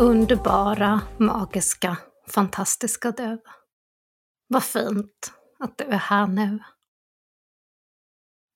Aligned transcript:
Underbara, 0.00 1.00
magiska, 1.18 1.96
fantastiska 2.26 3.10
du. 3.10 3.42
Vad 4.46 4.64
fint 4.64 5.32
att 5.58 5.78
du 5.78 5.84
är 5.84 5.98
här 5.98 6.26
nu. 6.26 6.58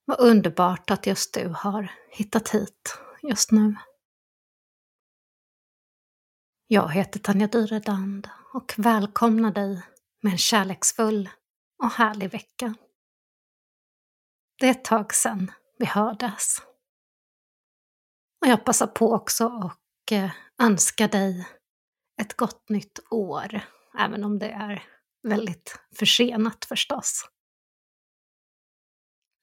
Vad 0.05 0.21
underbart 0.21 0.91
att 0.91 1.07
just 1.07 1.35
du 1.35 1.49
har 1.49 1.93
hittat 2.11 2.49
hit 2.49 2.99
just 3.23 3.51
nu. 3.51 3.77
Jag 6.67 6.89
heter 6.93 7.21
Tanja 7.21 7.47
Dyredand 7.47 8.29
och 8.53 8.75
välkomnar 8.77 9.53
dig 9.53 9.83
med 10.21 10.33
en 10.33 10.39
kärleksfull 10.39 11.29
och 11.83 11.91
härlig 11.91 12.31
vecka. 12.31 12.75
Det 14.59 14.67
är 14.67 14.71
ett 14.71 14.85
tag 14.85 15.15
sedan 15.15 15.53
vi 15.79 15.87
hördes. 15.87 16.63
Och 18.41 18.49
jag 18.49 18.65
passar 18.65 18.87
på 18.87 19.13
också 19.13 19.73
och 20.11 20.31
önska 20.63 21.09
dig 21.09 21.49
ett 22.21 22.37
gott 22.37 22.69
nytt 22.69 22.99
år, 23.11 23.61
även 23.99 24.25
om 24.25 24.39
det 24.39 24.51
är 24.51 24.83
väldigt 25.23 25.79
försenat 25.99 26.65
förstås. 26.65 27.29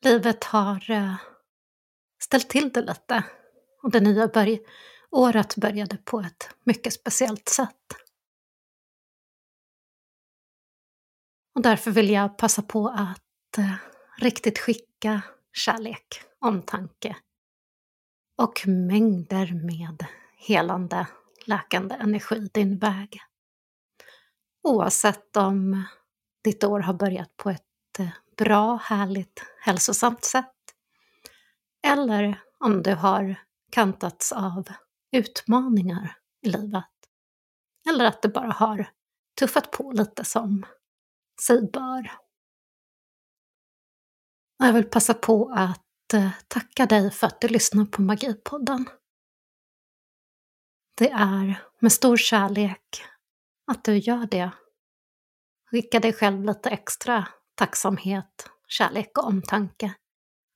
Livet 0.04 0.44
har 0.44 0.92
eh, 0.92 1.16
ställt 2.24 2.50
till 2.50 2.70
det 2.70 2.82
lite 2.82 3.24
och 3.82 3.92
det 3.92 4.00
nya 4.00 4.28
börj 4.28 4.60
året 5.12 5.56
började 5.56 5.98
på 5.98 6.20
ett 6.20 6.50
mycket 6.64 6.94
speciellt 6.94 7.50
sätt. 7.50 7.96
Och 11.56 11.62
därför 11.62 11.92
vill 11.92 12.10
jag 12.10 12.38
passa 12.38 12.62
på 12.62 12.88
att 12.88 13.58
eh, 13.58 13.76
riktigt 14.18 14.60
skicka 14.60 15.22
kärlek, 15.54 16.22
omtanke 16.40 17.16
och 18.38 18.68
mängder 18.68 19.54
med 19.54 20.06
helande, 20.48 21.08
läkande 21.46 21.96
energi 21.96 22.50
din 22.54 22.78
väg. 22.78 23.22
Oavsett 24.64 25.38
om 25.38 25.84
ditt 26.44 26.64
år 26.64 26.80
har 26.80 26.94
börjat 26.94 27.38
på 27.38 27.50
ett 27.50 28.00
eh, 28.00 28.10
bra, 28.38 28.76
härligt, 28.76 29.44
hälsosamt 29.60 30.24
sätt 30.24 30.54
eller 31.88 32.42
om 32.60 32.84
du 32.84 32.94
har 32.94 33.36
kantats 33.72 34.32
av 34.32 34.68
utmaningar 35.12 36.18
i 36.42 36.50
livet. 36.50 36.86
Eller 37.90 38.06
att 38.06 38.22
du 38.22 38.30
bara 38.30 38.52
har 38.52 38.90
tuffat 39.40 39.72
på 39.72 39.92
lite 39.92 40.26
som 40.26 40.66
sig 41.42 41.70
bör. 41.74 42.12
Jag 44.58 44.74
vill 44.74 44.90
passa 44.90 45.14
på 45.14 45.54
att 45.56 46.14
eh, 46.14 46.30
tacka 46.48 46.86
dig 46.86 47.12
för 47.12 47.28
att 47.28 47.42
du 47.42 47.48
lyssnar 47.48 47.86
på 47.86 48.02
Magipodden. 48.02 48.86
Det 51.00 51.10
är 51.10 51.64
med 51.80 51.92
stor 51.92 52.18
kärlek 52.18 53.04
att 53.68 53.84
du 53.84 53.98
gör 53.98 54.26
det. 54.26 54.52
Skicka 55.72 56.00
dig 56.00 56.14
själv 56.14 56.44
lite 56.46 56.70
extra 56.70 57.28
tacksamhet, 57.56 58.50
kärlek 58.68 59.18
och 59.18 59.24
omtanke. 59.24 59.96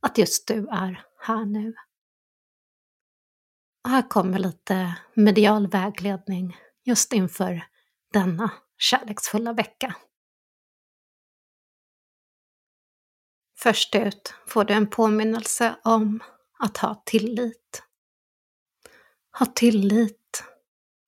Att 0.02 0.18
just 0.18 0.48
du 0.48 0.68
är 0.68 1.06
här 1.20 1.46
nu. 1.46 1.74
Och 3.84 3.90
här 3.90 4.10
kommer 4.10 4.40
lite 4.40 4.96
medial 5.14 5.68
vägledning 5.68 6.58
just 6.84 7.14
inför 7.14 7.68
denna 8.14 8.52
kärleksfulla 8.78 9.54
vecka. 9.54 9.96
Först 13.58 13.96
ut 13.96 14.34
får 14.48 14.64
du 14.64 14.74
en 14.74 14.90
påminnelse 14.90 15.76
om 15.84 16.24
att 16.60 16.78
ha 16.78 17.04
tillit. 17.06 17.84
Ha 19.40 19.46
tillit 19.46 20.44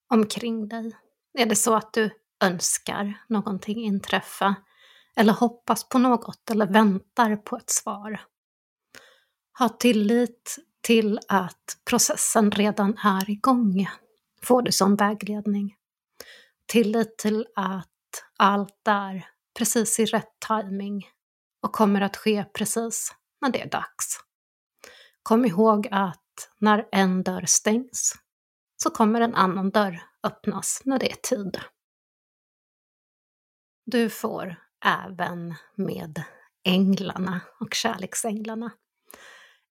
omkring 0.10 0.68
dig. 0.68 0.98
Är 1.34 1.46
det 1.46 1.56
så 1.56 1.76
att 1.76 1.94
du 1.94 2.10
önskar 2.44 3.14
någonting 3.28 3.84
inträffa 3.84 4.56
eller 5.16 5.34
hoppas 5.34 5.90
på 5.90 5.98
något 5.98 6.50
eller 6.50 6.68
väntar 6.68 7.36
på 7.36 7.58
ett 7.58 7.70
svar? 7.70 8.22
Ha 9.60 9.70
tillit 9.70 10.58
till 10.82 11.20
att 11.28 11.78
processen 11.90 12.52
redan 12.52 12.98
är 12.98 13.30
igång, 13.30 13.88
får 14.44 14.62
du 14.62 14.72
som 14.72 14.96
vägledning. 14.96 15.76
Tillit 16.66 17.18
till 17.18 17.48
att 17.56 17.88
allt 18.38 18.88
är 18.88 19.28
precis 19.58 20.00
i 20.00 20.06
rätt 20.06 20.40
timing 20.48 21.08
och 21.62 21.74
kommer 21.74 22.02
att 22.02 22.18
ske 22.18 22.46
precis 22.54 23.16
när 23.42 23.50
det 23.50 23.62
är 23.62 23.70
dags. 23.70 24.20
Kom 25.24 25.46
ihåg 25.46 25.88
att 25.92 26.25
när 26.60 26.88
en 26.92 27.24
dörr 27.24 27.46
stängs 27.46 28.14
så 28.84 28.90
kommer 28.90 29.22
en 29.22 29.36
annan 29.36 29.70
dörr 29.70 30.04
öppnas 30.24 30.82
när 30.86 31.00
det 31.00 31.12
är 31.12 31.16
tid. 31.16 31.58
Du 33.86 34.10
får 34.10 34.56
även 34.86 35.56
med 35.76 36.24
änglarna 36.64 37.42
och 37.60 37.74
kärleksänglarna 37.74 38.72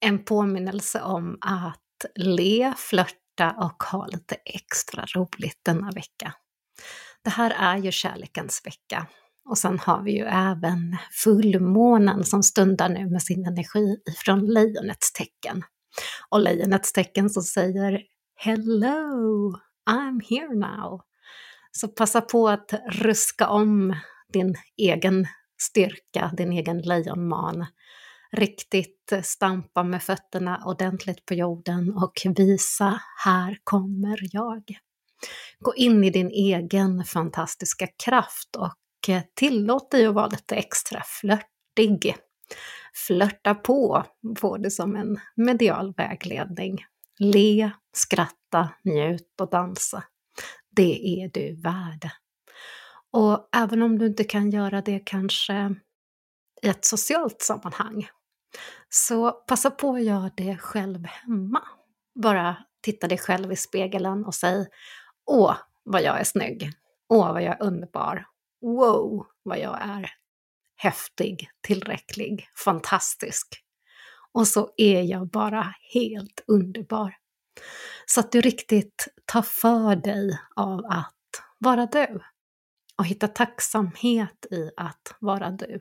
en 0.04 0.24
påminnelse 0.24 1.00
om 1.00 1.38
att 1.40 1.80
le, 2.14 2.74
flörta 2.76 3.50
och 3.58 3.82
ha 3.82 4.06
lite 4.06 4.34
extra 4.34 5.06
roligt 5.14 5.60
denna 5.62 5.90
vecka. 5.90 6.34
Det 7.22 7.30
här 7.30 7.50
är 7.50 7.76
ju 7.76 7.92
kärlekens 7.92 8.62
vecka. 8.64 9.06
Och 9.48 9.58
sen 9.58 9.78
har 9.78 10.02
vi 10.02 10.12
ju 10.12 10.24
även 10.24 10.96
fullmånen 11.24 12.24
som 12.24 12.42
stundar 12.42 12.88
nu 12.88 13.10
med 13.10 13.22
sin 13.22 13.46
energi 13.46 13.96
ifrån 14.06 14.46
lejonets 14.46 15.12
tecken. 15.12 15.62
Och 16.28 16.40
lejonets 16.40 16.92
tecken 16.92 17.30
som 17.30 17.42
säger 17.42 18.02
Hello, 18.36 19.52
I'm 19.90 20.20
here 20.28 20.54
now. 20.54 21.00
Så 21.72 21.88
passa 21.88 22.20
på 22.20 22.48
att 22.48 22.74
ruska 22.90 23.48
om 23.48 23.96
din 24.32 24.54
egen 24.76 25.26
styrka, 25.58 26.30
din 26.36 26.52
egen 26.52 26.78
lejonman 26.78 27.66
riktigt 28.36 29.12
stampa 29.22 29.82
med 29.82 30.02
fötterna 30.02 30.62
ordentligt 30.66 31.26
på 31.26 31.34
jorden 31.34 31.94
och 31.94 32.22
visa, 32.36 33.00
här 33.24 33.58
kommer 33.64 34.18
jag. 34.22 34.62
Gå 35.58 35.74
in 35.74 36.04
i 36.04 36.10
din 36.10 36.30
egen 36.30 37.04
fantastiska 37.04 37.86
kraft 38.04 38.56
och 38.56 38.74
tillåt 39.34 39.90
dig 39.90 40.06
att 40.06 40.14
vara 40.14 40.26
lite 40.26 40.54
extra 40.54 41.02
flörtig. 41.20 42.16
Flörta 42.96 43.54
på, 43.54 44.04
får 44.38 44.58
det 44.58 44.70
som 44.70 44.96
en 44.96 45.20
medial 45.36 45.94
vägledning. 45.96 46.84
Le, 47.18 47.70
skratta, 47.92 48.68
njut 48.84 49.40
och 49.40 49.50
dansa. 49.50 50.04
Det 50.70 51.22
är 51.22 51.28
du 51.28 51.60
värd. 51.62 52.10
Och 53.12 53.48
även 53.56 53.82
om 53.82 53.98
du 53.98 54.06
inte 54.06 54.24
kan 54.24 54.50
göra 54.50 54.80
det 54.80 54.98
kanske 54.98 55.74
i 56.62 56.68
ett 56.68 56.84
socialt 56.84 57.42
sammanhang, 57.42 58.08
så 58.88 59.30
passa 59.30 59.70
på 59.70 59.94
att 59.94 60.04
göra 60.04 60.30
det 60.36 60.56
själv 60.56 61.06
hemma. 61.06 61.62
Bara 62.14 62.56
titta 62.82 63.08
dig 63.08 63.18
själv 63.18 63.52
i 63.52 63.56
spegeln 63.56 64.24
och 64.24 64.34
säg 64.34 64.66
Åh, 65.26 65.56
vad 65.84 66.02
jag 66.02 66.20
är 66.20 66.24
snygg. 66.24 66.72
Åh, 67.08 67.32
vad 67.32 67.42
jag 67.42 67.60
är 67.60 67.62
underbar. 67.62 68.26
Wow, 68.60 69.26
vad 69.42 69.58
jag 69.58 69.78
är 69.82 70.10
häftig, 70.76 71.48
tillräcklig, 71.60 72.48
fantastisk. 72.64 73.64
Och 74.32 74.48
så 74.48 74.70
är 74.76 75.02
jag 75.02 75.28
bara 75.28 75.74
helt 75.92 76.44
underbar. 76.46 77.14
Så 78.06 78.20
att 78.20 78.32
du 78.32 78.40
riktigt 78.40 79.08
tar 79.24 79.42
för 79.42 79.96
dig 79.96 80.38
av 80.56 80.84
att 80.88 81.14
vara 81.58 81.86
du. 81.86 82.20
Och 82.98 83.06
hitta 83.06 83.28
tacksamhet 83.28 84.46
i 84.50 84.70
att 84.76 85.16
vara 85.20 85.50
du. 85.50 85.80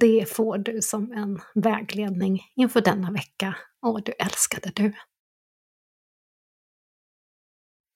Det 0.00 0.28
får 0.28 0.58
du 0.58 0.82
som 0.82 1.12
en 1.12 1.40
vägledning 1.54 2.40
inför 2.56 2.80
denna 2.80 3.10
vecka. 3.10 3.56
Och 3.82 4.02
du 4.02 4.12
älskade 4.12 4.72
du. 4.74 4.94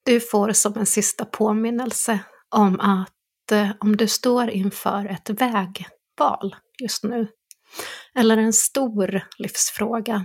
Du 0.05 0.20
får 0.20 0.52
som 0.52 0.76
en 0.76 0.87
sista 0.87 1.25
påminnelse 1.25 2.20
om 2.49 2.81
att 2.81 3.15
Eh, 3.52 3.70
om 3.81 3.96
du 3.96 4.08
står 4.08 4.50
inför 4.50 5.06
ett 5.06 5.31
vägval 5.31 6.56
just 6.82 7.04
nu, 7.04 7.28
eller 8.14 8.37
en 8.37 8.52
stor 8.52 9.20
livsfråga, 9.38 10.25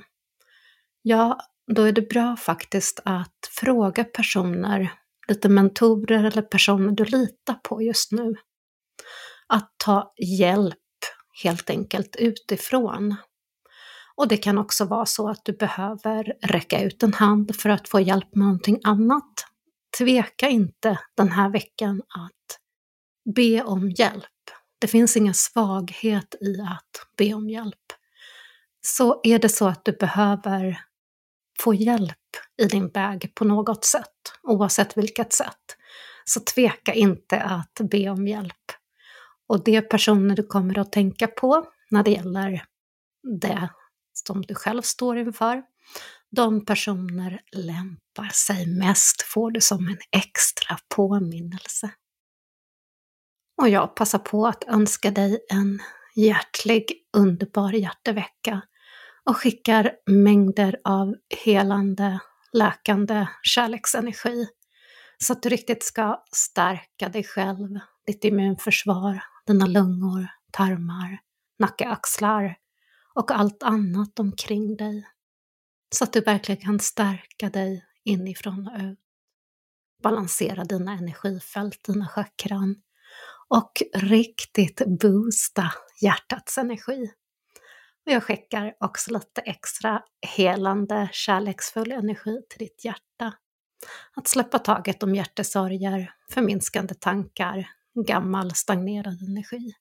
ja, 1.01 1.39
då 1.75 1.83
är 1.83 1.91
det 1.91 2.09
bra 2.09 2.35
faktiskt 2.37 2.99
att 3.05 3.49
fråga 3.51 4.03
personer, 4.03 4.93
lite 5.27 5.49
mentorer 5.49 6.23
eller 6.23 6.41
personer 6.41 6.91
du 6.91 7.05
litar 7.05 7.53
på 7.53 7.81
just 7.81 8.11
nu. 8.11 8.35
Att 9.47 9.73
ta 9.77 10.13
hjälp 10.17 10.77
helt 11.43 11.69
enkelt 11.69 12.15
utifrån. 12.15 13.15
Och 14.15 14.27
det 14.27 14.37
kan 14.37 14.57
också 14.57 14.85
vara 14.85 15.05
så 15.05 15.29
att 15.29 15.45
du 15.45 15.53
behöver 15.53 16.33
räcka 16.41 16.81
ut 16.81 17.03
en 17.03 17.13
hand 17.13 17.55
för 17.55 17.69
att 17.69 17.89
få 17.89 17.99
hjälp 17.99 18.35
med 18.35 18.45
någonting 18.45 18.79
annat. 18.83 19.45
Tveka 19.97 20.49
inte 20.49 20.99
den 21.17 21.31
här 21.31 21.49
veckan 21.49 22.01
att 22.01 22.60
be 23.35 23.63
om 23.63 23.89
hjälp. 23.89 24.25
Det 24.79 24.87
finns 24.87 25.17
ingen 25.17 25.33
svaghet 25.33 26.35
i 26.41 26.61
att 26.61 27.15
be 27.17 27.33
om 27.33 27.49
hjälp. 27.49 27.75
Så 28.81 29.19
är 29.23 29.39
det 29.39 29.49
så 29.49 29.67
att 29.67 29.85
du 29.85 29.91
behöver 29.91 30.81
få 31.59 31.73
hjälp 31.73 32.17
i 32.61 32.65
din 32.65 32.89
väg 32.89 33.35
på 33.35 33.45
något 33.45 33.85
sätt, 33.85 34.33
oavsett 34.43 34.97
vilket 34.97 35.33
sätt. 35.33 35.77
Så 36.25 36.39
tveka 36.39 36.93
inte 36.93 37.41
att 37.41 37.79
be 37.91 38.09
om 38.09 38.27
hjälp. 38.27 38.71
Och 39.47 39.63
det 39.63 39.81
personer 39.81 40.35
du 40.35 40.43
kommer 40.43 40.79
att 40.79 40.91
tänka 40.91 41.27
på 41.27 41.65
när 41.89 42.03
det 42.03 42.11
gäller 42.11 42.65
det 43.41 43.69
som 44.13 44.41
du 44.41 44.55
själv 44.55 44.81
står 44.81 45.17
inför, 45.17 45.63
de 46.31 46.65
personer 46.65 47.41
lämpar 47.51 48.29
sig 48.33 48.67
mest, 48.67 49.21
får 49.21 49.51
du 49.51 49.61
som 49.61 49.87
en 49.87 49.97
extra 50.11 50.77
påminnelse. 50.95 51.91
Och 53.61 53.69
jag 53.69 53.95
passar 53.95 54.19
på 54.19 54.47
att 54.47 54.63
önska 54.67 55.11
dig 55.11 55.45
en 55.49 55.79
hjärtlig, 56.15 56.91
underbar 57.17 57.73
hjärtevecka 57.73 58.61
och 59.25 59.37
skickar 59.37 59.91
mängder 60.05 60.79
av 60.83 61.15
helande, 61.45 62.19
läkande 62.53 63.27
kärleksenergi 63.43 64.47
så 65.17 65.33
att 65.33 65.43
du 65.43 65.49
riktigt 65.49 65.83
ska 65.83 66.23
stärka 66.31 67.09
dig 67.09 67.23
själv, 67.23 67.79
ditt 68.05 68.23
immunförsvar, 68.23 69.23
dina 69.47 69.65
lungor, 69.65 70.27
tarmar, 70.51 71.19
nacke, 71.59 71.87
axlar 71.87 72.55
och 73.13 73.31
allt 73.31 73.63
annat 73.63 74.19
omkring 74.19 74.77
dig. 74.77 75.07
Så 75.95 76.03
att 76.03 76.13
du 76.13 76.21
verkligen 76.21 76.61
kan 76.61 76.79
stärka 76.79 77.49
dig 77.49 77.85
inifrån 78.03 78.67
och 78.67 78.81
ut. 78.81 78.99
Balansera 80.03 80.63
dina 80.63 80.93
energifält, 80.93 81.83
dina 81.83 82.07
chakran 82.07 82.75
och 83.51 83.83
riktigt 83.93 84.81
boosta 84.99 85.71
hjärtats 86.01 86.57
energi. 86.57 87.11
Och 88.05 88.11
jag 88.11 88.23
skickar 88.23 88.73
också 88.79 89.13
lite 89.13 89.41
extra 89.41 90.03
helande, 90.35 91.09
kärleksfull 91.11 91.91
energi 91.91 92.41
till 92.49 92.59
ditt 92.59 92.85
hjärta. 92.85 93.33
Att 94.15 94.27
släppa 94.27 94.59
taget 94.59 95.03
om 95.03 95.15
hjärtesorger, 95.15 96.13
förminskande 96.33 96.93
tankar, 96.93 97.69
gammal 98.07 98.55
stagnerad 98.55 99.21
energi. 99.21 99.73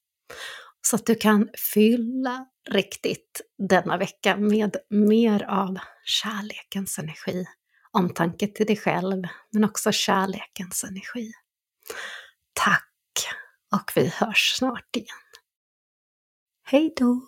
Så 0.80 0.96
att 0.96 1.06
du 1.06 1.14
kan 1.14 1.48
fylla 1.74 2.46
riktigt 2.70 3.40
denna 3.68 3.96
vecka 3.96 4.36
med 4.36 4.76
mer 4.90 5.42
av 5.42 5.78
kärlekens 6.04 6.98
energi. 6.98 7.44
Omtanke 7.92 8.46
till 8.46 8.66
dig 8.66 8.76
själv, 8.76 9.22
men 9.52 9.64
också 9.64 9.92
kärlekens 9.92 10.84
energi. 10.84 11.32
Tack! 12.52 12.89
Och 13.72 13.92
vi 13.94 14.08
hörs 14.08 14.54
snart 14.56 14.96
igen. 14.96 15.06
Hej 16.62 16.94
då! 16.96 17.20